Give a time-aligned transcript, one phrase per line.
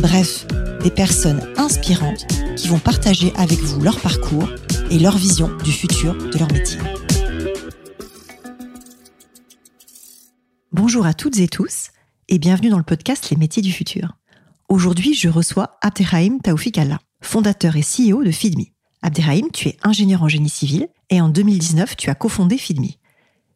[0.00, 0.46] bref,
[0.82, 4.48] des personnes inspirantes qui vont partager avec vous leur parcours
[4.90, 6.78] et leur vision du futur de leur métier.
[10.72, 11.88] Bonjour à toutes et tous
[12.28, 14.16] et bienvenue dans le podcast Les métiers du futur.
[14.68, 18.64] Aujourd'hui, je reçois Abderrahim Taoufik Allah, fondateur et CEO de Feedme.
[19.02, 22.88] Abderrahim, tu es ingénieur en génie civil et en 2019, tu as cofondé Feedme.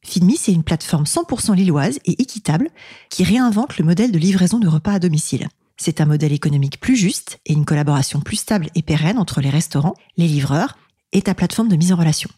[0.03, 2.71] Feedme, c'est une plateforme 100% lilloise et équitable
[3.11, 5.49] qui réinvente le modèle de livraison de repas à domicile.
[5.83, 9.49] C'est un modèle économique plus juste et une collaboration plus stable et pérenne entre les
[9.49, 10.77] restaurants, les livreurs
[11.13, 12.29] et ta plateforme de mise en relation.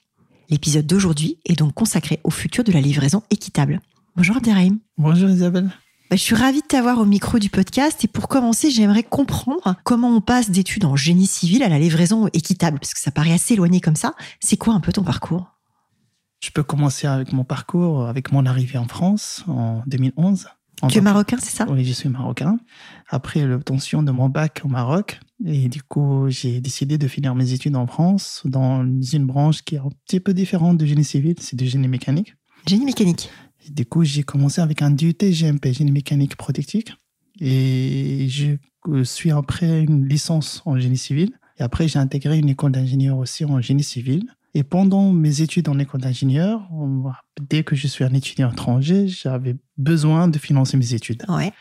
[0.48, 3.80] L'épisode d'aujourd'hui est donc consacré au futur de la livraison équitable.
[4.14, 4.78] Bonjour Abderrahim.
[4.96, 5.72] Bonjour Isabelle.
[6.08, 9.74] Bah, je suis ravie de t'avoir au micro du podcast et pour commencer, j'aimerais comprendre
[9.82, 13.32] comment on passe d'études en génie civil à la livraison équitable, parce que ça paraît
[13.32, 14.14] assez éloigné comme ça.
[14.38, 15.48] C'est quoi un peu ton parcours?
[16.38, 20.46] Je peux commencer avec mon parcours, avec mon arrivée en France en 2011.
[20.88, 21.66] Tu es marocain, c'est ça?
[21.68, 22.58] Oui, je suis marocain.
[23.08, 27.52] Après l'obtention de mon bac au Maroc, et du coup, j'ai décidé de finir mes
[27.52, 31.34] études en France dans une branche qui est un petit peu différente du génie civil,
[31.38, 32.34] c'est du génie mécanique.
[32.66, 33.30] Génie mécanique
[33.70, 36.94] du coup, j'ai commencé avec un DUT GMP, génie mécanique protectique.
[37.40, 38.56] Et je
[39.04, 41.30] suis après une licence en génie civil.
[41.58, 44.24] Et après, j'ai intégré une école d'ingénieur aussi en génie civil.
[44.54, 46.68] Et pendant mes études en école d'ingénieur,
[47.40, 51.24] dès que je suis un étudiant étranger, j'avais besoin de financer mes études.
[51.28, 51.52] Ouais.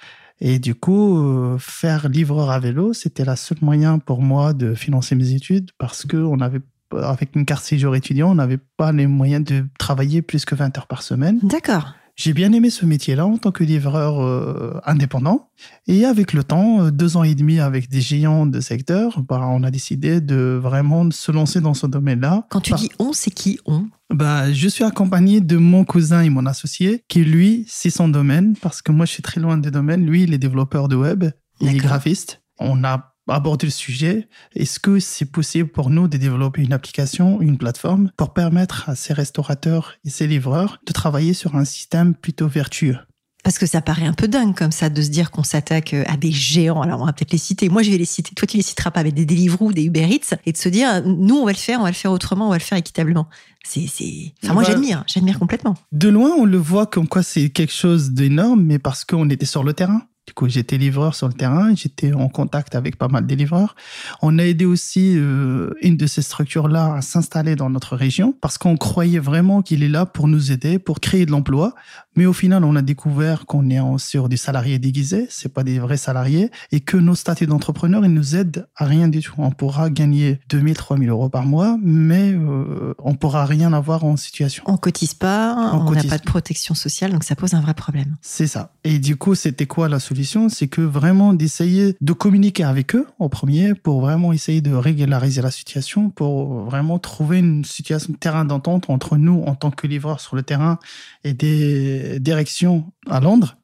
[0.41, 4.73] Et du coup, euh, faire livreur à vélo, c'était la seule moyen pour moi de
[4.73, 8.91] financer mes études parce que on avait avec une carte séjour étudiant, on n'avait pas
[8.91, 11.39] les moyens de travailler plus que 20 heures par semaine.
[11.43, 11.93] D'accord.
[12.15, 15.49] J'ai bien aimé ce métier-là en tant que livreur euh, indépendant.
[15.87, 19.41] Et avec le temps, euh, deux ans et demi avec des géants de secteur, bah,
[19.43, 22.45] on a décidé de vraiment se lancer dans ce domaine-là.
[22.49, 23.85] Quand tu dis on, c'est qui on?
[24.13, 28.55] Bah, Je suis accompagné de mon cousin et mon associé, qui lui, c'est son domaine,
[28.61, 30.05] parce que moi, je suis très loin des domaines.
[30.05, 31.25] Lui, il est développeur de web,
[31.59, 32.41] il est graphiste.
[32.59, 34.27] On a aborder le sujet.
[34.55, 38.95] Est-ce que c'est possible pour nous de développer une application, une plateforme pour permettre à
[38.95, 42.97] ces restaurateurs et ces livreurs de travailler sur un système plutôt vertueux?
[43.43, 46.15] Parce que ça paraît un peu dingue comme ça de se dire qu'on s'attaque à
[46.15, 46.81] des géants.
[46.81, 47.69] Alors on va peut-être les citer.
[47.69, 48.35] Moi je vais les citer.
[48.35, 51.01] Toi tu les citeras pas avec des Deliveroo, des Uber Eats et de se dire
[51.05, 53.27] nous on va le faire, on va le faire autrement, on va le faire équitablement.
[53.63, 54.33] C'est, c'est.
[54.43, 55.75] Enfin moi bah, j'admire, j'admire complètement.
[55.91, 59.47] De loin on le voit comme quoi c'est quelque chose d'énorme, mais parce qu'on était
[59.47, 60.03] sur le terrain.
[60.31, 63.75] Du coup, j'étais livreur sur le terrain, j'étais en contact avec pas mal de livreurs.
[64.21, 68.57] On a aidé aussi euh, une de ces structures-là à s'installer dans notre région parce
[68.57, 71.75] qu'on croyait vraiment qu'il est là pour nous aider, pour créer de l'emploi.
[72.15, 75.79] Mais au final, on a découvert qu'on est sur des salariés déguisés, c'est pas des
[75.79, 79.35] vrais salariés, et que nos statuts d'entrepreneur, ils nous aident à rien du tout.
[79.37, 84.17] On pourra gagner 2000, 3000 euros par mois, mais euh, on pourra rien avoir en
[84.17, 84.63] situation.
[84.67, 88.17] On cotise pas, on n'a pas de protection sociale, donc ça pose un vrai problème.
[88.21, 88.73] C'est ça.
[88.83, 90.49] Et du coup, c'était quoi la solution?
[90.49, 95.41] C'est que vraiment d'essayer de communiquer avec eux en premier pour vraiment essayer de régulariser
[95.41, 99.87] la situation, pour vraiment trouver une situation de terrain d'entente entre nous en tant que
[99.87, 100.79] livreurs sur le terrain
[101.23, 103.57] et des direction à Londres,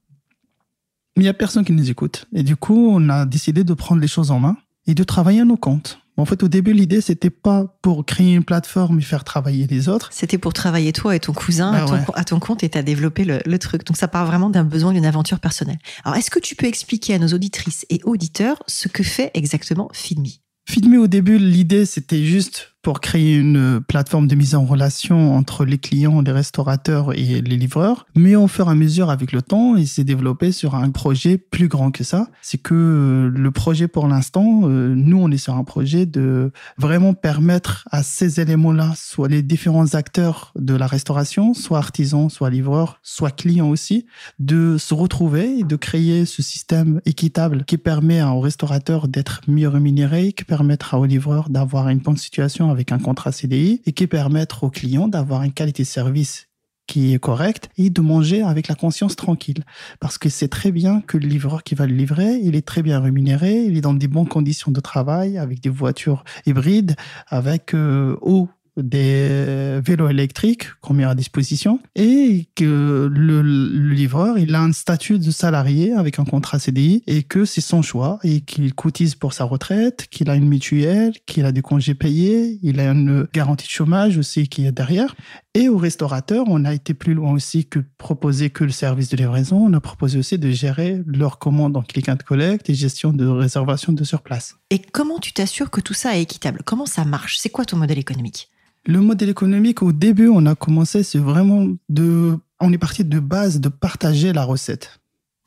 [1.15, 2.25] mais il n'y a personne qui nous écoute.
[2.33, 5.41] Et du coup, on a décidé de prendre les choses en main et de travailler
[5.41, 5.99] à nos comptes.
[6.19, 9.87] En fait, au début, l'idée, c'était pas pour créer une plateforme et faire travailler les
[9.87, 10.09] autres.
[10.11, 13.39] C'était pour travailler toi et ton cousin à, bah ton, compte et t'as développé le,
[13.45, 13.85] le, truc.
[13.85, 15.77] Donc, ça part vraiment d'un besoin, d'une aventure personnelle.
[16.03, 19.89] Alors, est-ce que tu peux expliquer à nos auditrices et auditeurs ce que fait exactement
[19.93, 20.25] Feedme?
[20.67, 25.65] Feedme, au début, l'idée, c'était juste pour créer une plateforme de mise en relation entre
[25.65, 28.05] les clients, les restaurateurs et les livreurs.
[28.15, 31.37] Mais au fur et à mesure, avec le temps, il s'est développé sur un projet
[31.37, 32.29] plus grand que ça.
[32.41, 36.53] C'est que euh, le projet, pour l'instant, euh, nous, on est sur un projet de
[36.77, 42.49] vraiment permettre à ces éléments-là, soit les différents acteurs de la restauration, soit artisans, soit
[42.49, 44.05] livreurs, soit clients aussi,
[44.39, 49.67] de se retrouver et de créer ce système équitable qui permet aux restaurateurs d'être mieux
[49.67, 54.05] rémunérés, qui permettra aux livreurs d'avoir une bonne situation avec un contrat CDI et qui
[54.05, 56.47] permettre aux clients d'avoir une qualité de service
[56.85, 59.63] qui est correcte et de manger avec la conscience tranquille.
[59.99, 62.83] Parce que c'est très bien que le livreur qui va le livrer, il est très
[62.83, 66.95] bien rémunéré, il est dans des bonnes conditions de travail, avec des voitures hybrides,
[67.27, 68.47] avec euh, eau
[68.77, 75.19] des vélos électriques qu'on met à disposition et que le, livreur, il a un statut
[75.19, 79.33] de salarié avec un contrat CDI et que c'est son choix et qu'il cotise pour
[79.33, 83.65] sa retraite, qu'il a une mutuelle, qu'il a des congés payés, il a une garantie
[83.65, 85.15] de chômage aussi qui est derrière.
[85.53, 89.17] Et au restaurateur, on a été plus loin aussi que proposer que le service de
[89.17, 89.57] livraison.
[89.57, 93.25] On a proposé aussi de gérer leurs commandes en click and collect et gestion de
[93.25, 94.55] réservation de surplace.
[94.69, 96.61] Et comment tu t'assures que tout ça est équitable?
[96.63, 97.39] Comment ça marche?
[97.39, 98.49] C'est quoi ton modèle économique?
[98.87, 102.39] Le modèle économique, au début, on a commencé, c'est vraiment de.
[102.61, 105.01] On est parti de base de partager la recette.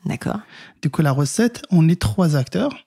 [0.04, 0.40] D'accord.
[0.82, 2.86] Du coup, la recette, on est trois acteurs.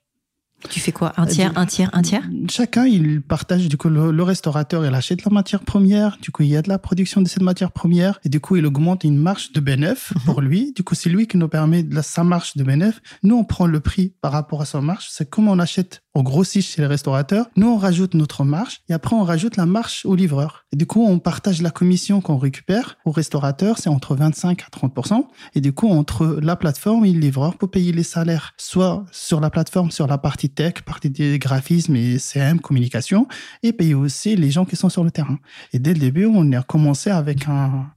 [0.69, 1.11] Tu fais quoi?
[1.17, 2.23] Un tiers, un tiers, un tiers?
[2.49, 3.67] Chacun, il partage.
[3.67, 6.17] Du coup, le, restaurateur, il achète la matière première.
[6.21, 8.19] Du coup, il y a de la production de cette matière première.
[8.23, 10.71] Et du coup, il augmente une marge de bénéfice pour lui.
[10.71, 13.01] Du coup, c'est lui qui nous permet de sa marge de bénéfice.
[13.23, 15.07] Nous, on prend le prix par rapport à sa marge.
[15.09, 17.47] C'est comme on achète au grossit chez les restaurateurs.
[17.55, 20.65] Nous, on rajoute notre marge et après, on rajoute la marge au livreur.
[20.71, 24.87] Et du coup, on partage la commission qu'on récupère au restaurateur, c'est entre 25 à
[24.87, 25.25] 30%
[25.55, 29.39] Et du coup, entre la plateforme et le livreur pour payer les salaires, soit sur
[29.39, 33.27] la plateforme, sur la partie tech, partie des graphismes et CM, communication,
[33.63, 35.39] et payer aussi les gens qui sont sur le terrain.
[35.73, 37.87] Et dès le début, on a commencé avec un,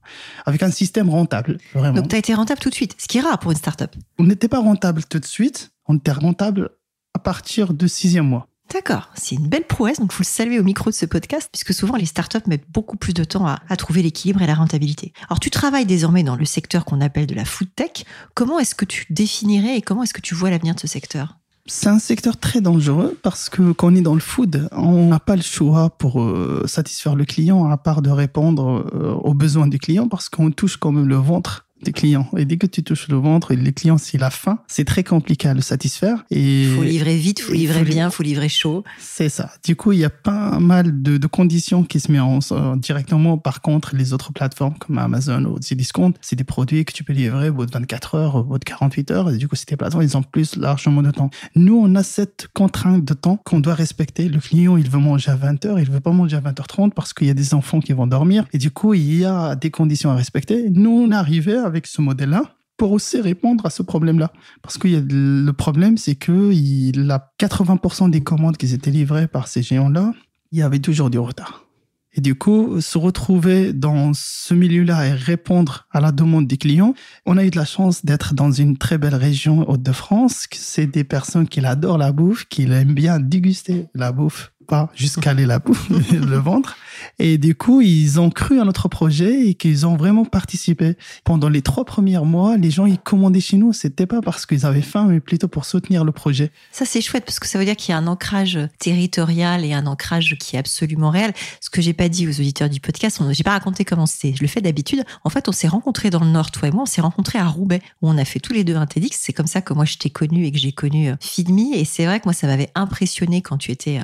[0.45, 1.97] avec un système rentable, vraiment.
[1.97, 3.95] Donc, tu as été rentable tout de suite, ce qui est rare pour une startup.
[4.17, 6.71] On n'était pas rentable tout de suite, on était rentable
[7.17, 8.47] à partir du sixième mois.
[8.71, 11.49] D'accord, c'est une belle prouesse, donc il faut le saluer au micro de ce podcast,
[11.51, 15.13] puisque souvent les startups mettent beaucoup plus de temps à, trouver l'équilibre et la rentabilité.
[15.29, 18.05] Alors tu travailles désormais dans le secteur qu'on appelle de la food tech.
[18.35, 21.37] Comment est-ce que tu définirais et comment est-ce que tu vois l'avenir de ce secteur?
[21.65, 25.19] C'est un secteur très dangereux parce que quand on est dans le food, on n'a
[25.19, 29.67] pas le choix pour euh, satisfaire le client à part de répondre euh, aux besoins
[29.67, 32.27] du client parce qu'on touche quand même le ventre des clients.
[32.37, 35.03] Et dès que tu touches le ventre et les clients, c'est la faim, c'est très
[35.03, 36.25] compliqué à le satisfaire.
[36.31, 38.83] Et faut livrer vite, faut livrer bien, faut livrer chaud.
[38.99, 39.51] C'est ça.
[39.63, 43.37] Du coup, il y a pas mal de, de conditions qui se mettent en, directement.
[43.37, 47.13] Par contre, les autres plateformes comme Amazon ou Cdiscount, c'est des produits que tu peux
[47.13, 49.29] livrer au bout de 24 heures, au bout de 48 heures.
[49.29, 51.29] Et du coup, ces plateformes, ils ont plus largement de temps.
[51.55, 54.29] Nous, on a cette contrainte de temps qu'on doit respecter.
[54.29, 57.13] Le client, il veut manger à 20 heures, il veut pas manger à 20h30 parce
[57.13, 58.45] qu'il y a des enfants qui vont dormir.
[58.53, 60.69] Et du coup, il y a des conditions à respecter.
[60.69, 62.41] Nous, on est arrivé avec ce modèle-là
[62.77, 64.31] pour aussi répondre à ce problème-là.
[64.61, 69.47] Parce que le problème, c'est que il a 80% des commandes qui étaient livrées par
[69.47, 70.13] ces géants-là,
[70.51, 71.65] il y avait toujours du retard.
[72.13, 76.95] Et du coup, se retrouver dans ce milieu-là et répondre à la demande des clients,
[77.27, 80.47] on a eu de la chance d'être dans une très belle région Hauts-de-France.
[80.51, 85.31] C'est des personnes qui adorent la bouffe, qui aiment bien déguster la bouffe pas jusqu'à
[85.31, 85.59] aller la
[85.89, 86.77] le ventre.
[87.19, 90.95] Et du coup, ils ont cru à notre projet et qu'ils ont vraiment participé.
[91.23, 93.73] Pendant les trois premiers mois, les gens, ils commandaient chez nous.
[93.73, 96.51] C'était pas parce qu'ils avaient faim, mais plutôt pour soutenir le projet.
[96.71, 99.73] Ça, c'est chouette parce que ça veut dire qu'il y a un ancrage territorial et
[99.73, 101.33] un ancrage qui est absolument réel.
[101.61, 104.35] Ce que j'ai pas dit aux auditeurs du podcast, j'ai pas raconté comment c'était.
[104.35, 105.03] Je le fais d'habitude.
[105.23, 106.83] En fait, on s'est rencontrés dans le Nord, toi et moi.
[106.83, 109.17] On s'est rencontrés à Roubaix où on a fait tous les deux un TEDx.
[109.19, 111.73] C'est comme ça que moi, je t'ai connu et que j'ai connu euh, Fidmi.
[111.75, 114.03] Et c'est vrai que moi, ça m'avait impressionné quand tu étais euh,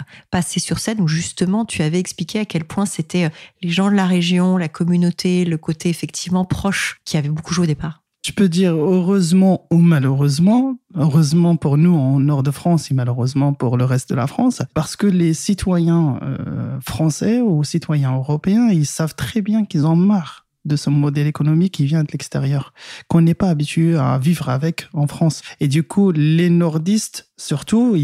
[0.60, 3.30] sur scène où justement tu avais expliqué à quel point c'était euh,
[3.62, 7.64] les gens de la région, la communauté, le côté effectivement proche qui avait beaucoup joué
[7.64, 8.04] au départ.
[8.26, 13.52] Je peux dire heureusement ou malheureusement, heureusement pour nous en nord de France et malheureusement
[13.52, 18.70] pour le reste de la France, parce que les citoyens euh, français ou citoyens européens,
[18.70, 22.74] ils savent très bien qu'ils ont marre de ce modèle économique qui vient de l'extérieur,
[23.08, 25.42] qu'on n'est pas habitué à vivre avec en France.
[25.60, 27.96] Et du coup, les nordistes, surtout,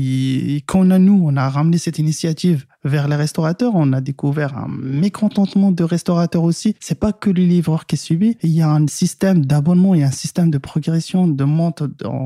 [0.65, 4.57] quand on a nous, on a ramené cette initiative vers les restaurateurs, on a découvert
[4.57, 6.75] un mécontentement de restaurateurs aussi.
[6.79, 8.38] C'est pas que le livreur qui est subi.
[8.41, 11.84] Il y a un système d'abonnement, il y a un système de progression, de monte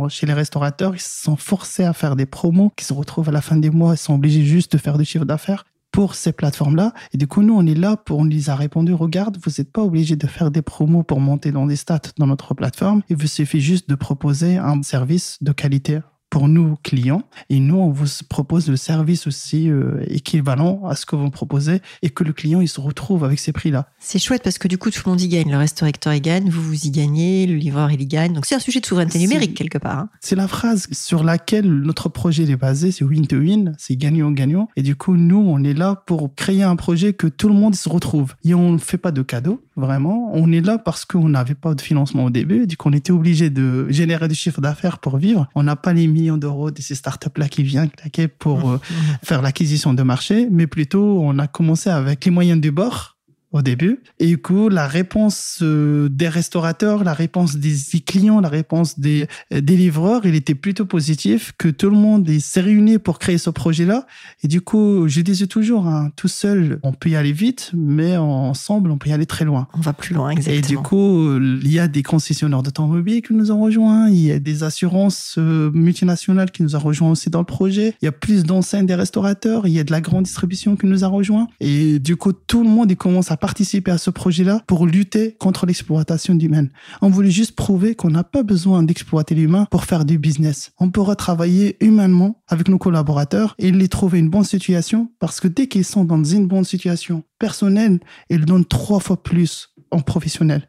[0.09, 0.95] chez les restaurateurs.
[0.95, 3.93] Ils sont forcés à faire des promos qui se retrouvent à la fin des mois.
[3.93, 6.91] Ils sont obligés juste de faire du chiffre d'affaires pour ces plateformes-là.
[7.13, 9.71] Et du coup, nous, on est là pour, on les a répondu, regarde, vous n'êtes
[9.71, 13.03] pas obligé de faire des promos pour monter dans des stats dans notre plateforme.
[13.09, 15.99] Il vous suffit juste de proposer un service de qualité
[16.33, 17.21] pour nous clients.
[17.51, 21.79] Et nous, on vous propose le service aussi euh, équivalent à ce que vous proposez
[22.01, 23.87] et que le client il se retrouve avec ces prix-là.
[23.99, 25.51] C'est chouette parce que du coup, tout le monde y gagne.
[25.51, 28.33] Le restaurateur y gagne, vous vous y gagnez, le livreur il y gagne.
[28.33, 29.99] Donc c'est un sujet de souveraineté numérique quelque part.
[29.99, 30.09] Hein.
[30.21, 34.69] C'est la phrase sur laquelle notre projet est basé, c'est win to win, c'est gagnant-gagnant.
[34.75, 37.75] Et du coup, nous, on est là pour créer un projet que tout le monde
[37.75, 38.33] se retrouve.
[38.43, 40.31] Et on ne fait pas de cadeaux, vraiment.
[40.33, 42.67] On est là parce qu'on n'avait pas de financement au début.
[42.67, 45.47] Du coup, on était obligé de générer du chiffre d'affaires pour vivre.
[45.55, 48.79] On n'a pas les millions d'euros de ces startups-là qui viennent claquer pour euh,
[49.23, 53.12] faire l'acquisition de marché, mais plutôt on a commencé avec les moyens du bord
[53.53, 54.01] au début.
[54.19, 59.27] Et du coup, la réponse euh, des restaurateurs, la réponse des clients, la réponse des,
[59.53, 63.37] euh, des livreurs, il était plutôt positif, que tout le monde s'est réuni pour créer
[63.37, 64.05] ce projet-là.
[64.43, 68.17] Et du coup, je disais toujours, hein, tout seul, on peut y aller vite, mais
[68.17, 69.67] ensemble, on peut y aller très loin.
[69.73, 70.57] On va plus loin, exactement.
[70.57, 74.31] Et du coup, il y a des concessionnaires d'automobiles qui nous ont rejoints, il y
[74.31, 78.07] a des assurances euh, multinationales qui nous ont rejoints aussi dans le projet, il y
[78.07, 81.07] a plus d'enseignes des restaurateurs, il y a de la grande distribution qui nous a
[81.07, 81.47] rejoints.
[81.59, 85.35] Et du coup, tout le monde, il commence à participer à ce projet-là pour lutter
[85.37, 86.67] contre l'exploitation d'humains.
[87.01, 90.71] On voulait juste prouver qu'on n'a pas besoin d'exploiter l'humain pour faire du business.
[90.79, 95.49] On pourra travailler humainement avec nos collaborateurs et les trouver une bonne situation parce que
[95.49, 100.67] dès qu'ils sont dans une bonne situation personnelle, ils donnent trois fois plus en professionnel.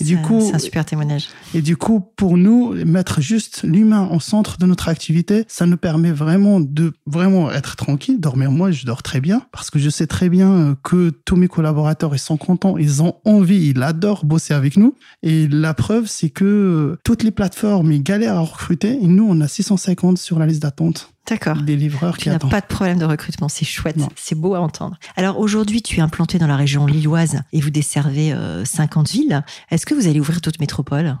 [0.00, 1.28] Et du coup, c'est un super témoignage.
[1.54, 5.76] Et du coup, pour nous, mettre juste l'humain au centre de notre activité, ça nous
[5.76, 8.50] permet vraiment de vraiment être tranquille, dormir.
[8.50, 11.48] Moi, je dors très bien parce que je sais très bien euh, que tous mes
[11.48, 14.94] collaborateurs, ils sont contents, ils ont envie, ils adorent bosser avec nous.
[15.22, 19.26] Et la preuve, c'est que euh, toutes les plateformes, ils galèrent à recruter et nous,
[19.28, 21.15] on a 650 sur la liste d'attente.
[21.28, 21.62] D'accord.
[21.62, 24.96] Des livreurs qui n'as pas de problème de recrutement, c'est chouette, c'est beau à entendre.
[25.16, 29.44] Alors aujourd'hui, tu es implanté dans la région lilloise et vous desservez 50 euh, villes.
[29.70, 31.16] Est-ce que vous allez ouvrir toute métropole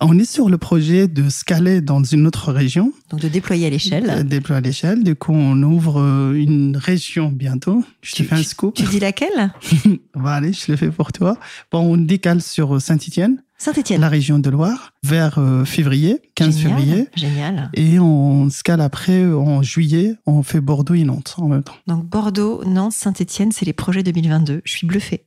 [0.00, 2.92] on est sur le projet de scaler dans une autre région.
[3.10, 4.18] Donc de déployer à l'échelle.
[4.18, 5.02] De déployer à l'échelle.
[5.02, 7.82] Du coup, on ouvre euh, une région bientôt.
[8.02, 8.74] Je te fais un scoop.
[8.76, 9.52] Tu dis laquelle?
[10.14, 11.36] Va allez, je le fais pour toi.
[11.72, 13.42] Bon, on décale sur Saint-Étienne.
[13.60, 14.00] Saint-Étienne.
[14.00, 17.08] La région de Loire, vers euh, février, 15 février.
[17.16, 17.70] Génial.
[17.74, 21.74] Et on scale après, euh, en juillet, on fait Bordeaux et Nantes en même temps.
[21.88, 24.62] Donc Bordeaux, Nantes, Saint-Étienne, c'est les projets 2022.
[24.64, 25.24] Je suis bluffé.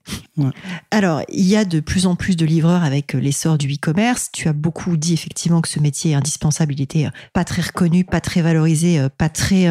[0.92, 4.30] Alors, il y a de plus en plus de livreurs avec euh, l'essor du e-commerce.
[4.32, 6.74] Tu as beaucoup dit effectivement que ce métier est indispensable.
[6.74, 9.68] Il était pas très reconnu, pas très valorisé, pas très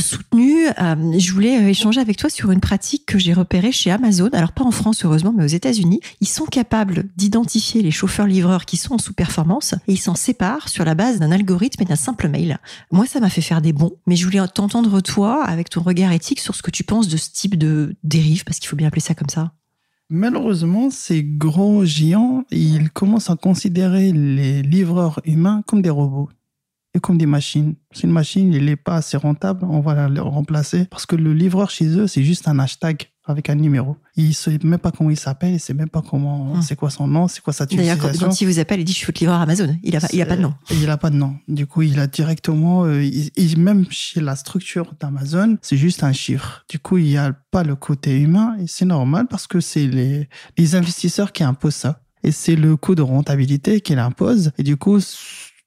[0.00, 0.66] soutenu.
[0.66, 4.28] Euh, je voulais euh, échanger avec toi sur une pratique que j'ai repérée chez Amazon.
[4.32, 8.76] Alors pas en France heureusement, mais aux États-Unis, ils sont capables d'identifier les chauffeurs-livreurs qui
[8.76, 12.28] sont en sous-performance et ils s'en séparent sur la base d'un algorithme et d'un simple
[12.28, 12.58] mail.
[12.90, 16.12] Moi, ça m'a fait faire des bons, mais je voulais t'entendre toi avec ton regard
[16.12, 18.88] éthique sur ce que tu penses de ce type de dérive, parce qu'il faut bien
[18.88, 19.52] appeler ça comme ça.
[20.10, 26.28] Malheureusement, ces gros géants, ils commencent à considérer les livreurs humains comme des robots
[26.94, 27.74] et comme des machines.
[27.92, 31.70] Si une machine n'est pas assez rentable, on va la remplacer parce que le livreur
[31.70, 33.96] chez eux, c'est juste un hashtag avec un numéro.
[34.16, 36.62] Il ne sait même pas comment il s'appelle, il ne sait même pas comment, hmm.
[36.62, 37.66] c'est quoi son nom, c'est quoi sa.
[37.66, 39.76] D'ailleurs, quand, il vous appelle, il dit je suis votre livreur Amazon.
[39.82, 40.54] Il n'a il a pas de nom.
[40.70, 41.36] Il n'a pas de nom.
[41.48, 43.02] Du coup, il a directement, euh,
[43.56, 46.64] même chez la structure d'Amazon, c'est juste un chiffre.
[46.68, 49.86] Du coup, il n'y a pas le côté humain et c'est normal parce que c'est
[49.86, 52.00] les, les investisseurs qui imposent ça.
[52.22, 54.52] Et c'est le coût de rentabilité qu'il impose.
[54.56, 54.98] Et du coup,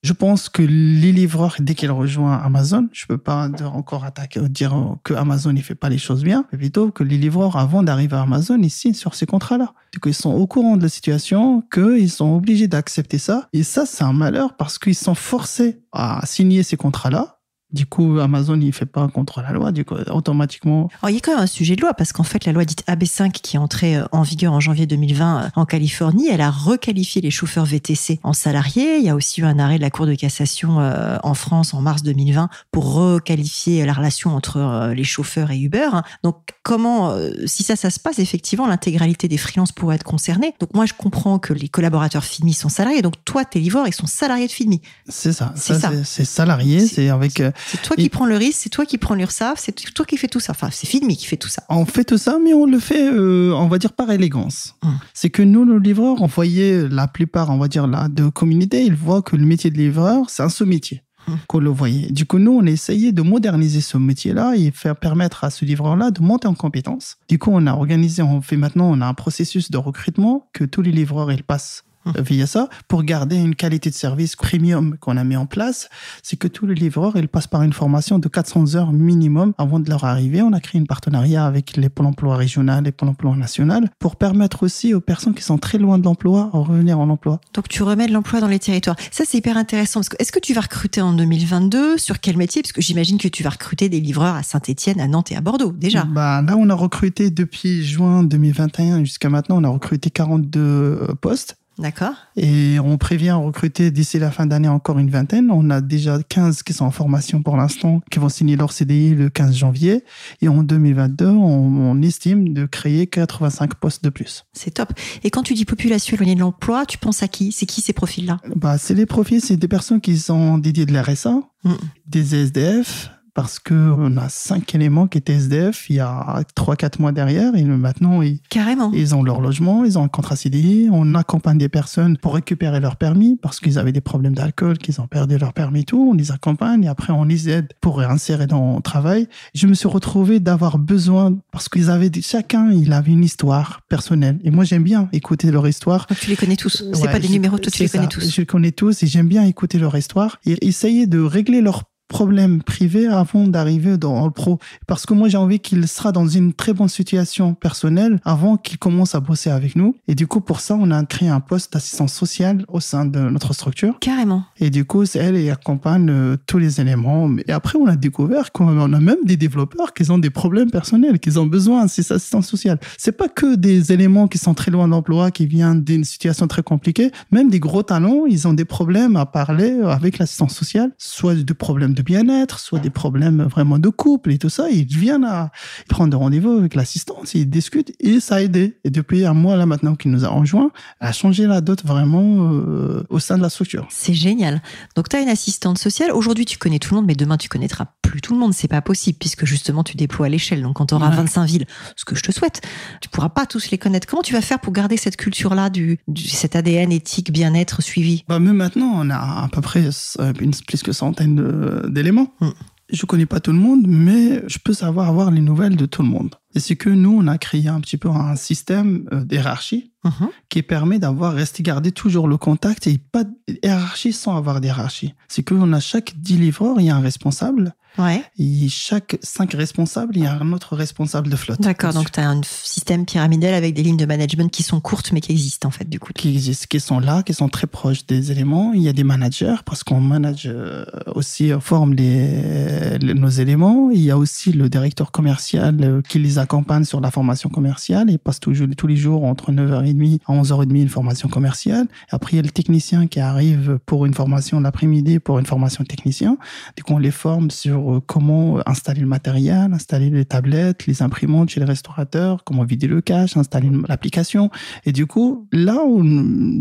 [0.08, 4.74] je pense que les livreurs, dès qu'ils rejoignent Amazon, je peux pas encore attaquer, dire
[5.04, 8.16] que Amazon ne fait pas les choses bien, mais plutôt que les livreurs, avant d'arriver
[8.16, 9.74] à Amazon, ils signent sur ces contrats-là.
[9.92, 13.50] Du coup, ils sont au courant de la situation, qu'ils sont obligés d'accepter ça.
[13.52, 17.37] Et ça, c'est un malheur parce qu'ils sont forcés à signer ces contrats-là
[17.74, 20.90] du coup, Amazon, il fait pas contre la loi, du coup, automatiquement.
[21.02, 22.64] Alors, il y a quand même un sujet de loi, parce qu'en fait, la loi
[22.64, 26.40] dite AB5, qui est entrée euh, en vigueur en janvier 2020 euh, en Californie, elle
[26.40, 29.00] a requalifié les chauffeurs VTC en salariés.
[29.00, 31.74] Il y a aussi eu un arrêt de la Cour de cassation euh, en France
[31.74, 35.90] en mars 2020 pour requalifier la relation entre les chauffeurs et Uber.
[36.24, 40.54] Donc, comment, si ça, ça se passe, effectivement, l'intégralité des freelances pourrait être concernée.
[40.60, 43.02] Donc, moi, je comprends que les collaborateurs Fidmi sont salariés.
[43.02, 44.82] Donc, toi, tes ils sont salariés de Fidmi.
[45.10, 45.54] C'est ça.
[45.56, 45.92] C'est ça.
[46.04, 46.80] C'est salarié.
[46.88, 50.06] C'est avec c'est toi qui prends le risque, c'est toi qui prends l'URSSAF, c'est toi
[50.06, 50.52] qui fais tout ça.
[50.52, 51.64] Enfin, c'est Fidmi qui fait tout ça.
[51.70, 54.76] On fait tout ça, mais on le fait, euh, on va dire, par élégance.
[54.84, 54.98] Hum.
[55.14, 58.86] C'est que nous, nos livreurs, on voyait la plupart, on va dire, là, de communautés,
[58.86, 61.04] ils voient que le métier de livreur, c'est un sous-métier.
[61.28, 61.38] Hum.
[61.48, 62.12] Qu'on le voyait.
[62.12, 65.66] Du coup, nous, on a essayé de moderniser ce métier-là et faire permettre à ce
[65.66, 67.18] livreur-là de monter en compétences.
[67.28, 70.64] Du coup, on a organisé, on fait maintenant, on a un processus de recrutement que
[70.64, 71.84] tous les livreurs, ils passent
[72.18, 75.90] via ça, pour garder une qualité de service premium qu'on a mis en place,
[76.24, 79.80] c'est que tous les livreurs, ils passent par une formation de 400 heures minimum avant
[79.80, 80.42] de leur arriver.
[80.42, 84.16] On a créé un partenariat avec les pôles emploi régional et pôle emploi national pour
[84.16, 87.40] permettre aussi aux personnes qui sont très loin de l'emploi de revenir en emploi.
[87.54, 88.96] Donc tu remets de l'emploi dans les territoires.
[89.12, 90.00] Ça, c'est hyper intéressant.
[90.00, 92.62] Parce que est-ce que tu vas recruter en 2022 Sur quel métier?
[92.62, 95.42] Parce que j'imagine que tu vas recruter des livreurs à Saint-Etienne, à Nantes et à
[95.42, 96.04] Bordeaux déjà.
[96.04, 101.16] Bah, là, on a recruté depuis juin 2021 jusqu'à maintenant, on a recruté 42 euh,
[101.20, 101.58] postes.
[101.80, 102.16] D'accord.
[102.36, 105.52] Et on prévient recruter d'ici la fin d'année encore une vingtaine.
[105.52, 109.14] On a déjà 15 qui sont en formation pour l'instant, qui vont signer leur CDI
[109.14, 110.04] le 15 janvier.
[110.42, 114.46] Et en 2022, on, estime de créer 85 postes de plus.
[114.54, 114.94] C'est top.
[115.24, 117.52] Et quand tu dis population éloignée de l'emploi, tu penses à qui?
[117.52, 118.40] C'est qui ces profils-là?
[118.56, 121.74] Bah, C'est les profils, c'est des personnes qui sont dédiées de l'RSA, mm.
[122.08, 126.76] des SDF, parce que on a cinq éléments qui étaient SDF il y a trois,
[126.76, 128.92] quatre mois derrière et maintenant ils, Carrément.
[128.96, 132.80] ils ont leur logement, ils ont un contrat CDI, on accompagne des personnes pour récupérer
[132.80, 136.10] leur permis parce qu'ils avaient des problèmes d'alcool, qu'ils ont perdu leur permis et tout,
[136.10, 139.28] on les accompagne et après on les aide pour réinsérer dans le travail.
[139.54, 144.40] Je me suis retrouvé d'avoir besoin parce qu'ils avaient chacun il avait une histoire personnelle
[144.44, 146.08] et moi j'aime bien écouter leur histoire.
[146.08, 146.86] tu les connais tous.
[146.92, 148.32] C'est Ouais, pas des numéros, toi tu les connais tous.
[148.34, 151.84] Je les connais tous et j'aime bien écouter leur histoire et essayer de régler leurs
[152.08, 154.60] problèmes privés avant d'arriver dans le pro.
[154.88, 158.78] Parce que moi, j'ai envie qu'il sera dans une très bonne situation personnelle avant qu'il
[158.78, 159.96] commence à bosser avec nous.
[160.08, 163.20] Et du coup, pour ça, on a créé un poste d'assistance sociale au sein de
[163.20, 164.00] notre structure.
[164.00, 164.44] Carrément.
[164.60, 167.30] Et du coup, elle, accompagne euh, tous les éléments.
[167.48, 171.20] Et après, on a découvert qu'on a même des développeurs qui ont des problèmes personnels,
[171.20, 172.80] qui ont besoin de ces assistances sociales.
[172.98, 176.64] C'est pas que des éléments qui sont très loin d'emploi, qui viennent d'une situation très
[176.64, 177.12] compliquée.
[177.32, 181.54] Même des gros talents, ils ont des problèmes à parler avec l'assistance sociale, soit des
[181.54, 184.70] problèmes bien-être, soit des problèmes vraiment de couple et tout ça.
[184.70, 185.52] Ils viennent à
[185.90, 188.78] prendre rendez-vous avec l'assistance, ils discutent et ça a aidé.
[188.84, 192.52] Et depuis un mois là maintenant qu'il nous a rejoint, a changé la dot vraiment
[192.52, 193.88] euh, au sein de la structure.
[193.90, 194.62] C'est génial.
[194.96, 196.12] Donc, tu as une assistante sociale.
[196.12, 198.54] Aujourd'hui, tu connais tout le monde, mais demain, tu connaîtras plus tout le monde.
[198.54, 200.62] C'est pas possible, puisque justement, tu déploies à l'échelle.
[200.62, 201.16] Donc, quand tu auras Ouais.
[201.18, 202.62] 25 villes, ce que je te souhaite,
[203.02, 204.08] tu pourras pas tous les connaître.
[204.08, 208.24] Comment tu vas faire pour garder cette culture-là, du, du- cet ADN éthique, bien-être suivi?
[208.28, 209.86] Bah, même maintenant, on a à peu près
[210.20, 212.34] euh, une, plus que centaine d'éléments.
[212.40, 212.50] Hmm.
[212.90, 216.04] Je connais pas tout le monde, mais je peux savoir avoir les nouvelles de tout
[216.04, 216.36] le monde.
[216.56, 220.30] Et c'est que nous, on a créé un petit peu un système euh, d'hierarchie Mhm.
[220.48, 223.26] qui permet d'avoir resté garder toujours le contact et pas
[223.62, 225.14] hiérarchie sans avoir d'hierarchie.
[225.28, 227.74] C'est qu'on a chaque 10 livreurs, il y a un responsable.
[227.98, 228.24] Ouais.
[228.40, 231.62] Et chaque 5 responsables, il y a un autre responsable de flotte.
[231.62, 231.94] D'accord.
[231.94, 235.22] Donc, tu as un système pyramidal avec des lignes de management qui sont courtes, mais
[235.22, 236.12] qui existent, en fait, du coup.
[236.14, 238.72] qui existent, qui sont là, qui sont très proches des éléments.
[238.74, 240.86] Il y a des managers parce qu'on manage euh,
[241.16, 243.90] aussi, on forme les, les- nos éléments.
[243.92, 248.08] Il y a aussi le directeur commercial euh, qui les accompagne sur la formation commerciale.
[248.10, 251.88] Il passe toujours, tous les jours entre 9h30 à 11h30 une formation commerciale.
[252.10, 255.84] Après, il y a le technicien qui arrive pour une formation l'après-midi pour une formation
[255.84, 256.38] technicien.
[256.76, 261.02] Du coup, on les forme sur euh, comment installer le matériel, installer les tablettes, les
[261.02, 264.50] imprimantes chez les restaurateurs, comment vider le cache, installer l'application.
[264.86, 266.04] Et du coup, là, on,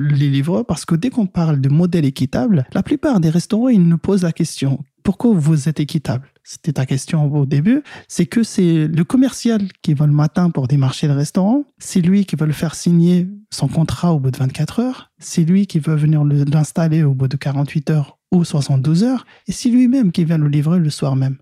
[0.00, 3.83] les livreurs, parce que dès qu'on parle de modèle équitable, la plupart des restaurants, ils
[3.87, 6.26] nous posent la question, pourquoi vous êtes équitable?
[6.42, 7.83] C'était ta question au début.
[8.09, 11.64] C'est que c'est le commercial qui va le matin pour démarcher le restaurant.
[11.79, 15.11] C'est lui qui va le faire signer son contrat au bout de 24 heures.
[15.18, 19.27] C'est lui qui va venir le- l'installer au bout de 48 heures ou 72 heures.
[19.49, 21.37] Et c'est lui-même qui vient le livrer le soir même.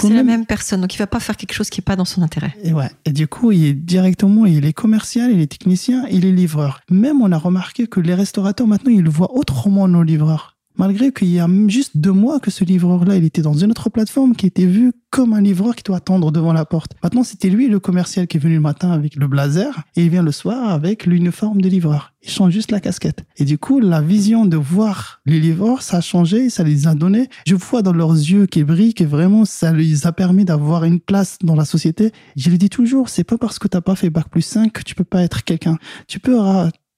[0.00, 0.80] C'est la même- personne.
[0.80, 2.54] Donc, il va pas faire quelque chose qui est pas dans son intérêt.
[2.62, 2.90] et ouais.
[3.04, 6.80] Et du coup, il est directement, il est commercial, il est technicien, il est livreur.
[6.90, 10.56] Même, on a remarqué que les restaurateurs, maintenant, ils voient autrement nos livreurs.
[10.80, 13.90] Malgré qu'il y a juste deux mois que ce livreur-là, il était dans une autre
[13.90, 16.92] plateforme qui était vu comme un livreur qui doit attendre devant la porte.
[17.02, 20.08] Maintenant, c'était lui, le commercial, qui est venu le matin avec le blazer et il
[20.08, 22.14] vient le soir avec l'uniforme de livreur.
[22.22, 23.26] Il change juste la casquette.
[23.36, 26.94] Et du coup, la vision de voir les livreurs, ça a changé, ça les a
[26.94, 27.28] donné.
[27.46, 30.98] Je vois dans leurs yeux qui brillent que vraiment, ça les a permis d'avoir une
[30.98, 32.10] place dans la société.
[32.36, 34.82] Je le dis toujours, c'est pas parce que t'as pas fait bac plus 5 que
[34.82, 35.76] tu peux pas être quelqu'un.
[36.08, 36.38] Tu peux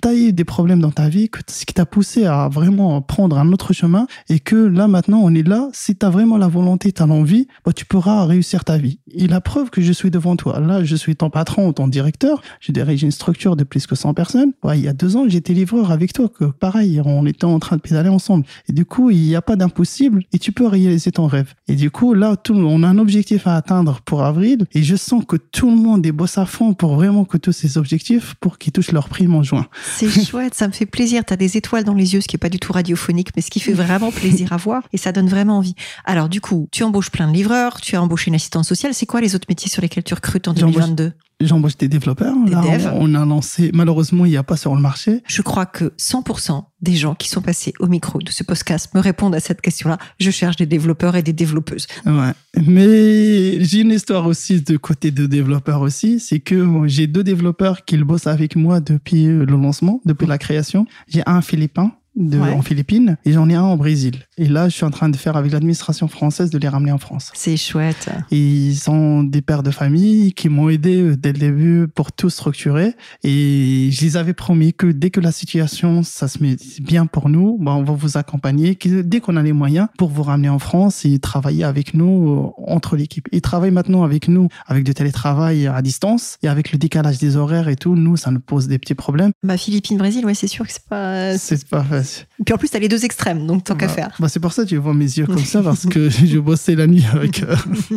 [0.03, 3.39] ra- tailler des problèmes dans ta vie, que ce qui t'a poussé à vraiment prendre
[3.39, 6.49] un autre chemin et que là maintenant on est là, si tu as vraiment la
[6.49, 8.99] volonté, tu as l'envie, bah, tu pourras réussir ta vie.
[9.13, 12.43] Et la preuve que je suis devant toi, là je suis ton patron, ton directeur,
[12.61, 14.53] je dirige une structure de plus que 100 personnes.
[14.63, 17.59] Ouais, il y a deux ans j'étais livreur avec toi, que pareil, on était en
[17.59, 18.45] train de pédaler ensemble.
[18.69, 21.55] Et du coup, il n'y a pas d'impossible et tu peux réaliser ton rêve.
[21.69, 24.97] Et du coup, là, tout, on a un objectif à atteindre pour avril et je
[24.97, 28.35] sens que tout le monde est bosse à fond pour vraiment que tous ces objectifs,
[28.41, 29.67] pour qu'ils touchent leur prime en juin.
[29.99, 31.25] C'est chouette, ça me fait plaisir.
[31.25, 33.43] Tu as des étoiles dans les yeux, ce qui est pas du tout radiophonique, mais
[33.43, 35.75] ce qui fait vraiment plaisir à voir et ça donne vraiment envie.
[36.05, 38.95] Alors, du coup, tu embauches plein de livreurs, tu as embauché une assistante sociale.
[38.95, 41.13] C'est quoi les autres métiers sur lesquels tu recrutes en J'embauche- 2022
[41.47, 42.35] J'embauche des développeurs.
[42.45, 42.91] Des Là, devs.
[42.95, 45.23] on, on a lancé, malheureusement, il n'y a pas sur le marché.
[45.27, 49.01] Je crois que 100% des gens qui sont passés au micro de ce podcast me
[49.01, 49.99] répondent à cette question-là.
[50.19, 51.87] Je cherche des développeurs et des développeuses.
[52.07, 52.33] Ouais.
[52.67, 56.19] Mais j'ai une histoire aussi de côté de développeurs aussi.
[56.21, 60.87] C'est que j'ai deux développeurs qui bossent avec moi depuis le lancement, depuis la création.
[61.09, 61.93] J'ai un philippin.
[62.15, 62.51] De, Ouais.
[62.53, 64.17] en Philippines et j'en ai un au Brésil.
[64.37, 66.99] Et là, je suis en train de faire avec l'administration française de les ramener en
[66.99, 67.31] France.
[67.35, 68.11] C'est chouette.
[68.31, 72.13] Et ils sont des pères de famille qui m'ont aidé euh, dès le début pour
[72.13, 72.95] tout structurer.
[73.25, 77.31] Et je les avais promis que dès que la situation, ça se met bien pour
[77.31, 78.75] nous, bah, on va vous accompagner.
[78.75, 82.29] que Dès qu'on a les moyens pour vous ramener en France et travailler avec nous
[82.29, 83.27] euh, entre l'équipe.
[83.33, 87.37] Ils travaillent maintenant avec nous avec du télétravail à distance et avec le décalage des
[87.37, 87.95] horaires et tout.
[87.97, 89.33] Nous, ça nous pose des petits problèmes.
[89.43, 91.39] Bah, Philippines, Brésil, ouais, c'est sûr que c'est pas.
[91.39, 92.02] C'est pas facile.
[92.45, 94.15] Puis en plus, tu as les deux extrêmes, donc tant qu'à faire.
[94.19, 96.75] bah, c'est pour ça que tu vois mes yeux comme ça, parce que je bossais
[96.75, 97.57] la nuit avec eux.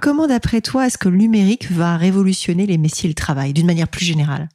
[0.00, 3.66] Comment, d'après toi, est-ce que le numérique va révolutionner les métiers et le travail, d'une
[3.66, 4.48] manière plus générale?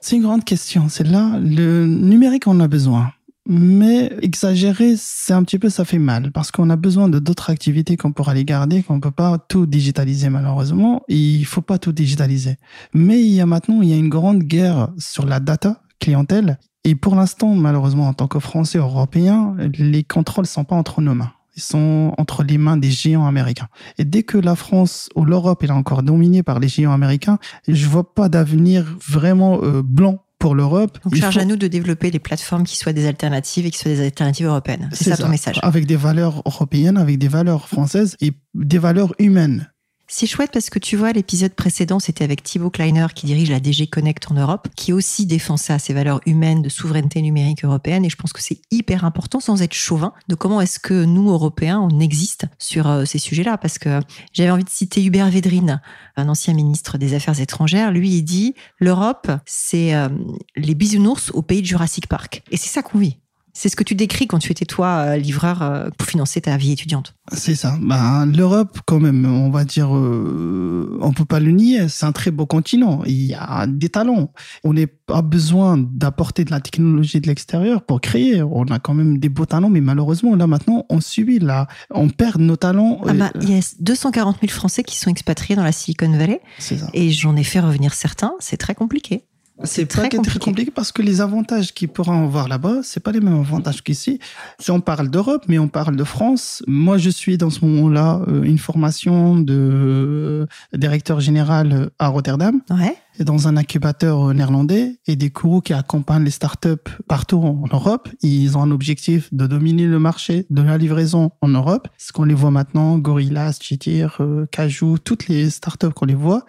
[0.00, 0.88] C'est une grande question.
[0.88, 3.12] C'est là, le numérique, on a besoin.
[3.50, 6.30] Mais exagérer, c'est un petit peu, ça fait mal.
[6.32, 9.64] Parce qu'on a besoin de d'autres activités qu'on pourra les garder, qu'on peut pas tout
[9.64, 11.02] digitaliser, malheureusement.
[11.08, 12.56] Et il faut pas tout digitaliser.
[12.92, 16.58] Mais il y a maintenant, il y a une grande guerre sur la data clientèle.
[16.84, 21.14] Et pour l'instant, malheureusement, en tant que Français, Européens, les contrôles sont pas entre nos
[21.14, 21.32] mains.
[21.56, 23.66] Ils sont entre les mains des géants américains.
[23.98, 27.86] Et dès que la France ou l'Europe est encore dominée par les géants américains, je
[27.88, 30.98] vois pas d'avenir vraiment euh, blanc pour l'Europe.
[31.02, 33.78] Donc, charge faut- à nous de développer des plateformes qui soient des alternatives et qui
[33.78, 34.88] soient des alternatives européennes.
[34.92, 35.58] C'est ça, ton message.
[35.62, 39.68] Avec des valeurs européennes, avec des valeurs françaises et des valeurs humaines.
[40.10, 43.60] C'est chouette parce que tu vois, l'épisode précédent, c'était avec Thibaut Kleiner qui dirige la
[43.60, 48.06] DG Connect en Europe, qui aussi défend ça, ces valeurs humaines de souveraineté numérique européenne.
[48.06, 51.28] Et je pense que c'est hyper important, sans être chauvin, de comment est-ce que nous,
[51.28, 53.58] Européens, on existe sur euh, ces sujets-là.
[53.58, 54.00] Parce que
[54.32, 55.82] j'avais envie de citer Hubert Védrine,
[56.16, 57.92] un ancien ministre des Affaires étrangères.
[57.92, 60.08] Lui, il dit, l'Europe, c'est euh,
[60.56, 62.42] les bisounours au pays de Jurassic Park.
[62.50, 63.18] Et c'est ça qu'on vit.
[63.58, 66.56] C'est ce que tu décris quand tu étais, toi, euh, livreur euh, pour financer ta
[66.56, 67.16] vie étudiante.
[67.32, 67.76] C'est ça.
[67.80, 72.12] Ben, L'Europe, quand même, on va dire, euh, on peut pas le nier, c'est un
[72.12, 73.02] très beau continent.
[73.04, 74.30] Il y a des talents.
[74.62, 78.44] On n'a pas besoin d'apporter de la technologie de l'extérieur pour créer.
[78.44, 82.10] On a quand même des beaux talents, mais malheureusement, là maintenant, on subit, là, on
[82.10, 83.00] perd nos talents.
[83.08, 86.40] Ah bah, il y a 240 000 Français qui sont expatriés dans la Silicon Valley.
[86.60, 86.76] ça.
[86.94, 89.24] Et j'en ai fait revenir certains, c'est très compliqué.
[89.64, 90.38] C'est très pas très compliqué.
[90.38, 94.18] compliqué parce que les avantages qu'ils pourront avoir là-bas, c'est pas les mêmes avantages qu'ici.
[94.60, 96.62] Si on parle d'Europe, mais on parle de France.
[96.66, 102.60] Moi, je suis dans ce moment-là euh, une formation de euh, directeur général à Rotterdam
[102.70, 102.94] Ouais.
[103.18, 106.68] et dans un incubateur néerlandais et des courroux qui accompagnent les startups
[107.08, 108.08] partout en Europe.
[108.22, 111.88] Ils ont un objectif de dominer le marché de la livraison en Europe.
[111.98, 116.44] Ce qu'on les voit maintenant, Gorillas, Chetir, euh, Cajou, toutes les startups qu'on les voit,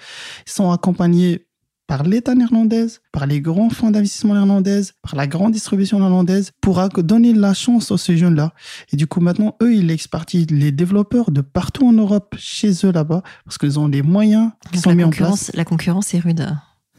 [0.45, 1.45] sont accompagnés
[1.89, 6.87] par l'État néerlandaise, par les grands fonds d'investissement néerlandaises, par la grande distribution néerlandaise, pour
[6.99, 8.53] donner la chance à ces jeunes-là.
[8.93, 12.91] Et du coup, maintenant, eux, ils expertisent les développeurs de partout en Europe, chez eux
[12.91, 15.29] là-bas, parce qu'ils ont les moyens qui Donc sont mis en place.
[15.29, 16.47] concurrence, la concurrence est rude.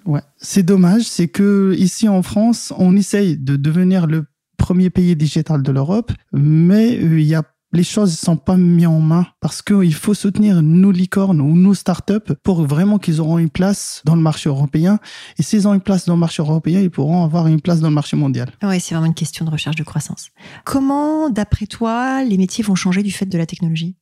[0.06, 0.22] Ouais.
[0.38, 4.24] C'est dommage, c'est que ici en France, on essaye de devenir le
[4.56, 8.56] premier pays digital de l'Europe, mais euh, il y a les choses ne sont pas
[8.56, 13.20] mises en main parce qu'il faut soutenir nos licornes ou nos startups pour vraiment qu'ils
[13.20, 14.98] auront une place dans le marché européen.
[15.38, 17.88] Et s'ils ont une place dans le marché européen, ils pourront avoir une place dans
[17.88, 18.50] le marché mondial.
[18.62, 20.30] Oui, c'est vraiment une question de recherche de croissance.
[20.64, 23.96] Comment, d'après toi, les métiers vont changer du fait de la technologie?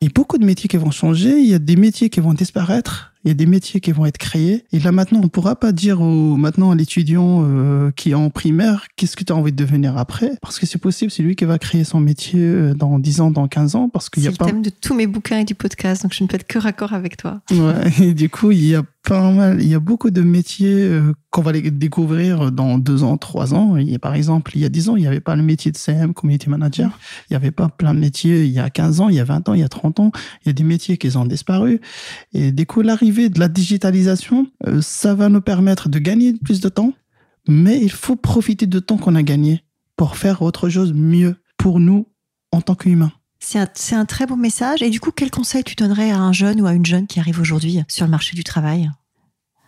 [0.00, 2.20] Il y a beaucoup de métiers qui vont changer, il y a des métiers qui
[2.20, 4.64] vont disparaître, il y a des métiers qui vont être créés.
[4.72, 8.14] Et là maintenant, on ne pourra pas dire au, maintenant à l'étudiant euh, qui est
[8.14, 10.32] en primaire, qu'est-ce que tu as envie de devenir après?
[10.40, 13.30] Parce que c'est possible, c'est lui qui va créer son métier euh, dans 10 ans,
[13.30, 14.46] dans 15 ans, parce qu'il y a le pas...
[14.46, 16.92] thème de tous mes bouquins et du podcast, donc je ne peux être que raccord
[16.92, 17.40] avec toi.
[17.50, 20.82] Ouais, et du coup, il y a pas mal, il y a beaucoup de métiers
[20.82, 23.76] euh, qu'on va les découvrir dans deux ans, trois ans.
[23.76, 25.76] Et par exemple, il y a 10 ans, il n'y avait pas le métier de
[25.76, 26.98] CM, community manager.
[27.28, 29.24] Il n'y avait pas plein de métiers il y a 15 ans, il y a
[29.24, 30.12] 20 ans, il y a 30 ans.
[30.44, 31.80] Il y a des métiers qui ont disparu.
[32.34, 36.60] Et du coup, l'arrivée de la digitalisation, euh, ça va nous permettre de gagner plus
[36.60, 36.92] de temps.
[37.48, 39.64] Mais il faut profiter du temps qu'on a gagné
[39.96, 42.06] pour faire autre chose mieux pour nous
[42.52, 43.12] en tant qu'humains.
[43.40, 44.82] C'est un, c'est un très beau message.
[44.82, 47.20] Et du coup, quel conseil tu donnerais à un jeune ou à une jeune qui
[47.20, 48.90] arrive aujourd'hui sur le marché du travail?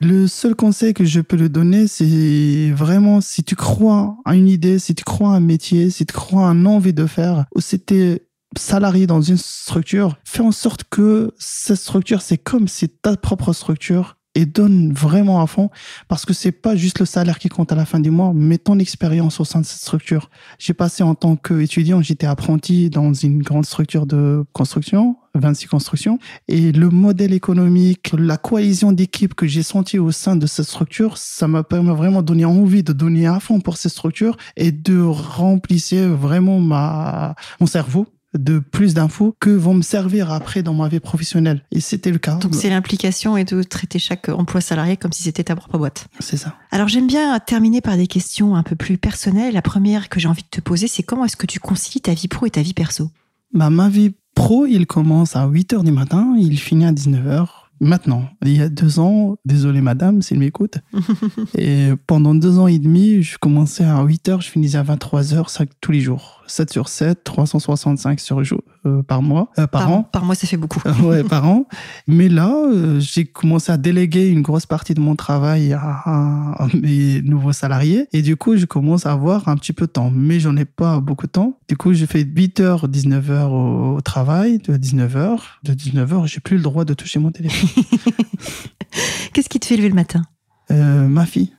[0.03, 4.49] Le seul conseil que je peux le donner, c'est vraiment si tu crois à une
[4.49, 7.45] idée, si tu crois à un métier, si tu crois à une envie de faire,
[7.55, 8.23] ou si t'es
[8.59, 13.53] salarié dans une structure, fais en sorte que cette structure, c'est comme c'est ta propre
[13.53, 15.71] structure et donne vraiment à fond
[16.07, 18.59] parce que c'est pas juste le salaire qui compte à la fin du mois, mais
[18.59, 20.31] ton expérience au sein de cette structure.
[20.59, 26.19] J'ai passé en tant qu'étudiant, j'étais apprenti dans une grande structure de construction, 26 constructions,
[26.47, 31.19] et le modèle économique, la cohésion d'équipe que j'ai senti au sein de cette structure,
[31.19, 36.09] ça m'a vraiment donné envie de donner à fond pour cette structure et de remplir
[36.17, 38.07] vraiment ma, mon cerveau
[38.39, 41.63] de plus d'infos que vont me servir après dans ma vie professionnelle.
[41.73, 42.37] Et c'était le cas.
[42.37, 46.09] Donc c'est l'implication et de traiter chaque emploi salarié comme si c'était ta propre boîte.
[46.21, 46.57] C'est ça.
[46.71, 49.55] Alors j'aime bien terminer par des questions un peu plus personnelles.
[49.55, 52.15] La première que j'ai envie de te poser, c'est comment est-ce que tu concilies ta
[52.15, 53.11] vie pro et ta vie perso?
[53.53, 57.27] Bah, ma vie pro, il commence à 8 heures du matin, il finit à 19
[57.27, 57.60] heures.
[57.83, 60.79] Maintenant, il y a deux ans, désolé madame s'il m'écoute,
[61.57, 65.33] et pendant deux ans et demi, je commençais à 8 heures, je finissais à 23
[65.33, 66.43] heures tous les jours.
[66.47, 70.05] 7 sur 7, 365 sur jour, euh, par mois, euh, par, an.
[70.05, 70.81] Par mois, ça fait beaucoup.
[71.05, 71.67] ouais, par an.
[72.07, 76.67] Mais là, euh, j'ai commencé à déléguer une grosse partie de mon travail à, à
[76.73, 78.09] mes nouveaux salariés.
[78.15, 80.11] Et du coup, je commence à avoir un petit peu de temps.
[80.11, 81.59] Mais j'en ai pas beaucoup de temps.
[81.69, 85.39] Du coup, je fais 8h, 19h au, au travail, de 19h.
[85.65, 87.85] De 19h, j'ai plus le droit de toucher mon téléphone.
[89.35, 90.23] Qu'est-ce qui te fait lever le matin?
[90.71, 91.53] Ma fille.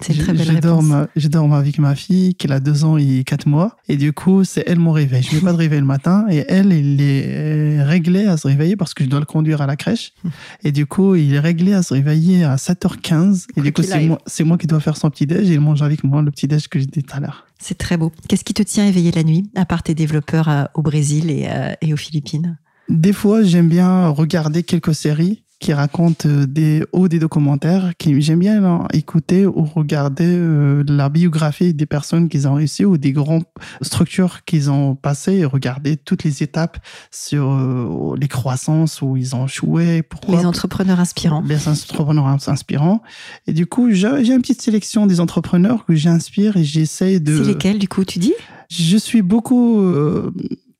[0.00, 0.84] C'est une très belle je réponse.
[0.84, 3.76] ma- je dors avec ma fille qui a deux ans et quatre mois.
[3.88, 5.22] Et du coup, c'est elle mon réveil.
[5.22, 6.26] Je ne mets pas de réveil le matin.
[6.30, 9.66] Et elle, il est réglé à se réveiller parce que je dois le conduire à
[9.66, 10.12] la crèche.
[10.64, 13.46] Et du coup, il est réglé à se réveiller à 7h15.
[13.56, 13.82] Et du coup,
[14.26, 16.78] c'est moi, qui dois faire son petit-déj et il mange avec moi le petit-déj que
[16.78, 17.46] j'ai dit tout à l'heure.
[17.58, 18.12] C'est très beau.
[18.28, 21.46] Qu'est-ce qui te tient éveillé la nuit, à part tes développeurs euh, au Brésil et,
[21.48, 22.58] euh, et aux Philippines?
[22.90, 28.20] Des fois, j'aime bien regarder quelques séries qui racontent euh, des ou des documentaires qui
[28.20, 32.98] j'aime bien hein, écouter ou regarder euh, la biographie des personnes qu'ils ont réussi ou
[32.98, 33.44] des grandes
[33.80, 36.78] structures qu'ils ont passées et regarder toutes les étapes
[37.10, 41.42] sur euh, les croissances où ils ont échoué pourquoi Les entrepreneurs inspirants.
[41.46, 43.02] les entrepreneurs inspirants.
[43.46, 47.48] Et du coup j'ai une petite sélection des entrepreneurs que j'inspire et j'essaie de C'est
[47.48, 48.34] lesquels, du coup, tu dis?
[48.70, 50.32] Je suis beaucoup euh,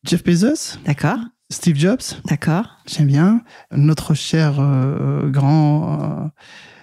[0.05, 0.79] Jeff Bezos.
[0.85, 1.19] D'accord,
[1.51, 2.79] Steve Jobs d'accord.
[2.87, 6.29] J'aime bien notre cher euh, grand euh,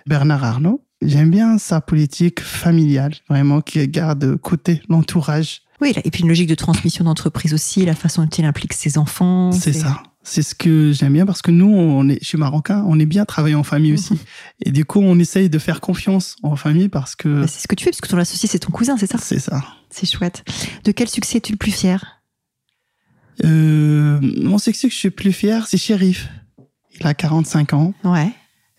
[0.05, 0.85] Bernard Arnault.
[1.01, 5.63] J'aime bien sa politique familiale, vraiment, qui garde côté l'entourage.
[5.81, 8.97] Oui, et puis une logique de transmission d'entreprise aussi, la façon dont il implique ses
[8.97, 9.51] enfants.
[9.51, 10.01] C'est ça.
[10.25, 13.05] C'est ce que j'aime bien parce que nous, on est, je suis marocain, on est
[13.05, 14.17] bien travailler en famille aussi.
[14.65, 17.67] Et du coup, on essaye de faire confiance en famille parce que Bah, c'est ce
[17.67, 19.17] que tu fais, parce que ton associé, c'est ton cousin, c'est ça?
[19.17, 19.61] C'est ça.
[19.89, 20.45] C'est chouette.
[20.85, 22.12] De quel succès es-tu le plus fier?
[23.43, 26.29] Euh, mon succès que je suis plus fier, c'est Shérif.
[26.99, 27.93] Il a 45 ans.
[28.03, 28.29] Ouais.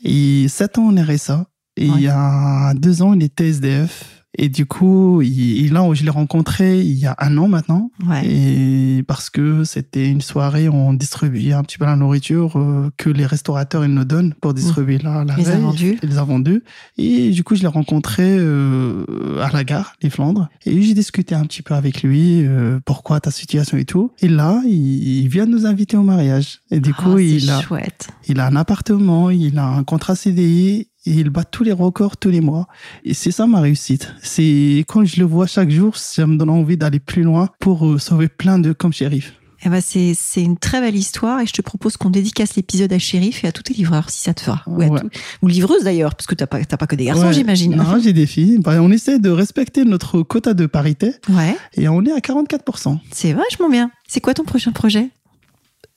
[0.05, 1.47] Et 7 ans en RSA.
[1.77, 1.97] Et Ouais.
[1.97, 4.24] il y a deux ans, il était SDF.
[4.37, 7.90] Et du coup, il, là où je l'ai rencontré il y a un an maintenant.
[8.09, 8.27] Ouais.
[8.27, 12.90] Et parce que c'était une soirée où on distribuait un petit peu la nourriture euh,
[12.97, 15.37] que les restaurateurs ils nous donnent pour distribuer la, la Mmh.
[15.38, 15.55] Les veille.
[15.57, 15.99] invendus.
[16.03, 16.62] Les invendus.
[16.99, 20.49] Et du coup, je l'ai rencontré euh, à la gare, les Flandres.
[20.66, 24.11] Et j'ai discuté un petit peu avec lui, euh, pourquoi ta situation et tout.
[24.20, 26.61] Et là, il, il vient nous inviter au mariage.
[26.70, 28.09] Et du Ah, coup, il a, chouette.
[28.29, 32.17] il a un appartement, il a un contrat CDI et il bat tous les records
[32.17, 32.67] tous les mois.
[33.05, 34.12] Et c'est ça ma réussite.
[34.23, 37.87] C'est quand je le vois chaque jour, ça me donne envie d'aller plus loin pour
[37.87, 39.35] euh, sauver plein de comme shérif.
[39.67, 42.93] Eh ben c'est, c'est une très belle histoire et je te propose qu'on dédicace l'épisode
[42.93, 44.62] à Shérif et à tous tes livreurs, si ça te va.
[44.67, 45.01] Ou, à Ouais.
[45.01, 45.09] tout-
[45.40, 47.33] ou livreuses d'ailleurs, parce que t'as pas, t'as pas que des garçons, Ouais.
[47.33, 47.75] j'imagine.
[47.75, 48.59] Non, j'ai des filles.
[48.59, 52.99] Bah, on essaie de respecter notre quota de parité Ouais, et on est à 44%.
[53.11, 53.90] c'est vachement bien.
[54.07, 55.09] C'est quoi ton prochain projet?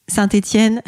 [0.10, 0.82] Saint-Étienne.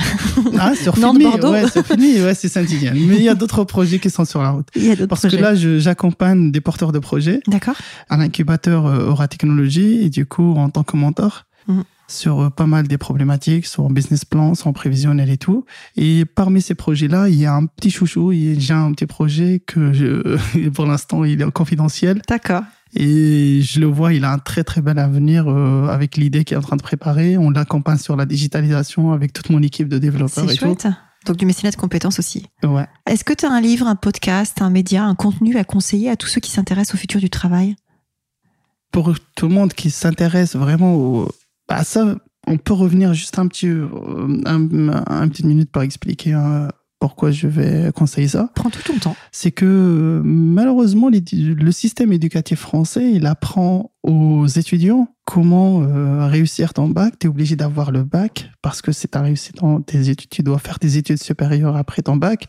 [0.58, 1.52] Ah, sur Nantes, Bordeaux.
[1.52, 2.94] ouais, sur Filmy, ouais, c'est Saint-Etienne.
[2.96, 4.68] Mais il y a d'autres projets qui sont sur la route.
[4.76, 5.38] Il y a Parce projets.
[5.38, 7.76] que là, j'accompagne des porteurs de projets D'accord.
[8.10, 11.84] à l'incubateur euh, Aura Technologie et du coup en tant que mentor Mhm.
[12.08, 15.66] sur euh, pas mal des problématiques, sur un business plan, sur un prévisionnel et tout.
[15.98, 18.92] Et parmi ces projets-là, il y a un petit chouchou, il y a- j'ai un
[18.94, 20.38] petit projet que je,
[20.74, 22.64] pour l'instant il est confidentiel D'accord.
[22.96, 26.56] Et je le vois, il a un très très bel avenir euh, avec l'idée qu'il
[26.56, 27.38] est en train de préparer.
[27.38, 30.88] On l'accompagne sur la digitalisation avec toute mon équipe de développeurs C'est et chouette.
[31.26, 32.48] Donc du mécénat de compétences aussi.
[32.64, 32.88] Ouais.
[33.06, 36.16] Est-ce que tu as un livre, un podcast, un média, un contenu à conseiller à
[36.16, 37.76] tous ceux qui s'intéressent au futur du travail?
[38.92, 41.30] Pour tout le monde qui s'intéresse vraiment au,
[41.68, 42.16] à ça,
[42.48, 46.68] on peut revenir juste un petit, euh, un, petite minute pour expliquer euh,
[47.00, 48.50] pourquoi je vais conseiller ça.
[48.56, 49.16] Prends tout ton temps.
[49.32, 56.28] C'est que euh, malheureusement, les- le système éducatif français, il apprend aux étudiants comment euh,
[56.28, 57.14] réussir ton bac.
[57.20, 60.30] Tu es obligé d'avoir le bac parce que c'est ta réussite dans tes études.
[60.30, 62.48] Tu dois faire tes études supérieures après ton bac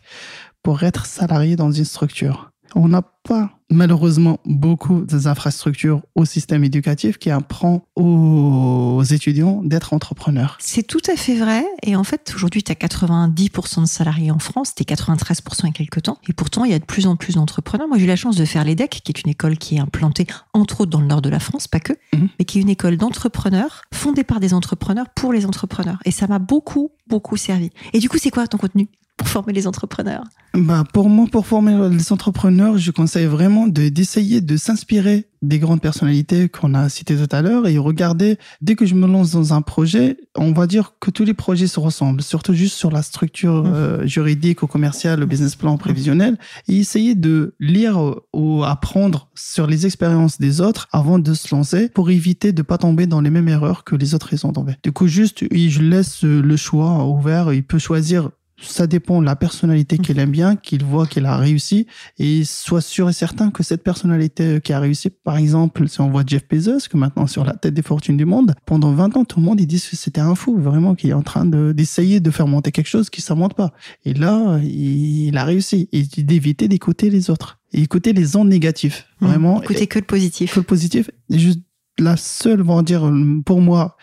[0.63, 2.51] pour être salarié dans une structure.
[2.75, 10.57] On n'a pas malheureusement beaucoup d'infrastructures au système éducatif qui apprend aux étudiants d'être entrepreneurs.
[10.61, 11.65] C'est tout à fait vrai.
[11.83, 15.69] Et en fait, aujourd'hui, tu as 90% de salariés en France, tu 93% il y
[15.69, 16.19] a quelques temps.
[16.29, 17.89] Et pourtant, il y a de plus en plus d'entrepreneurs.
[17.89, 20.27] Moi, j'ai eu la chance de faire l'EDEC, qui est une école qui est implantée,
[20.53, 22.29] entre autres, dans le nord de la France, pas que, Mhm.
[22.39, 25.99] mais qui est une école d'entrepreneurs, fondée par des entrepreneurs pour les entrepreneurs.
[26.05, 27.71] Et ça m'a beaucoup, beaucoup servi.
[27.93, 28.89] Et du coup, c'est quoi ton contenu?
[29.21, 33.91] Pour former les entrepreneurs Bah, pour moi, pour former les entrepreneurs, je conseille vraiment de,
[33.91, 38.75] d'essayer de s'inspirer des grandes personnalités qu'on a citées tout à l'heure et regarder, dès
[38.77, 41.79] que je me lance dans un projet, on va dire que tous les projets se
[41.81, 43.73] ressemblent, surtout juste sur la structure Mhm.
[43.75, 47.99] euh, juridique ou commerciale, le business plan prévisionnel, et essayer de lire
[48.35, 52.79] ou apprendre sur les expériences des autres avant de se lancer pour éviter de pas
[52.79, 54.77] tomber dans les mêmes erreurs que les autres ils ont tombé.
[54.83, 58.31] Du coup, juste, je laisse le choix ouvert, il peut choisir
[58.63, 61.87] ça dépend de la personnalité qu'elle aime bien, qu'il voit qu'elle a réussi
[62.19, 66.11] et soit sûr et certain que cette personnalité qui a réussi, par exemple, si on
[66.11, 69.25] voit Jeff Bezos, que maintenant sur la tête des fortunes du monde, pendant 20 ans,
[69.25, 71.73] tout le monde, ils disent que c'était un fou, vraiment, qui est en train de-
[71.73, 73.73] d'essayer de, faire monter quelque chose qui ne monte pas.
[74.05, 75.89] Et là, il, il a réussi.
[75.93, 77.59] Et d'éviter d'écouter les autres.
[77.73, 79.05] Et écouter les ondes négatives.
[79.21, 79.59] Vraiment.
[79.59, 79.65] Mmh.
[79.65, 80.55] Écoutez que le positif.
[80.55, 81.11] que le positif.
[81.31, 81.61] Et juste
[81.99, 83.11] la seule, on va dire,
[83.45, 83.97] pour moi,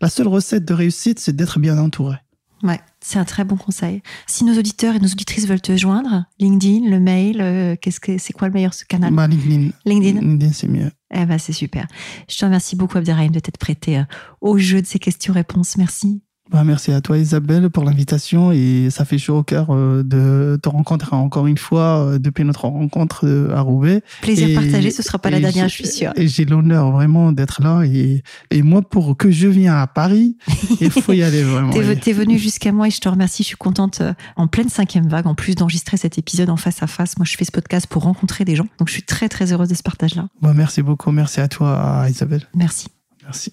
[0.00, 2.16] la seule recette de réussite, c'est d'être bien entouré.
[2.62, 4.02] Ouais, c'est un très bon conseil.
[4.26, 8.18] Si nos auditeurs et nos auditrices veulent te joindre, LinkedIn, le mail, euh, qu'est-ce que
[8.18, 9.70] c'est quoi le meilleur ce canal Bah, LinkedIn.
[9.84, 10.20] LinkedIn.
[10.20, 10.90] LinkedIn, c'est mieux.
[11.12, 11.86] Eh ben c'est super.
[12.28, 14.04] Je te remercie beaucoup Abderrahim de t'être prêté euh,
[14.40, 15.76] au jeu de ces questions-réponses.
[15.76, 16.22] Merci.
[16.52, 18.52] Bah, merci à toi, Isabelle, pour l'invitation.
[18.52, 22.44] Et ça fait chaud au cœur euh, de te rencontrer encore une fois euh, depuis
[22.44, 24.02] notre rencontre euh, à Roubaix.
[24.20, 26.12] Plaisir Et- partagé, ce sera pas la dernière, je suis sûre.
[26.16, 27.82] Et j'ai l'honneur vraiment d'être là.
[27.84, 30.36] Et, et moi, pour que je vienne à Paris,
[30.80, 31.72] il faut y aller vraiment.
[31.72, 33.42] T'es t'es venu jusqu'à moi et je te remercie.
[33.42, 34.02] Je suis contente
[34.36, 37.16] en pleine cinquième vague, en plus d'enregistrer cet épisode en face à face.
[37.16, 38.66] Moi, je fais ce podcast pour rencontrer des gens.
[38.78, 40.28] Donc, je suis très, très heureuse de ce partage-là.
[40.42, 41.12] Bah, merci beaucoup.
[41.12, 42.46] Merci à toi, Isabelle.
[42.54, 42.88] Merci.
[43.24, 43.52] Merci.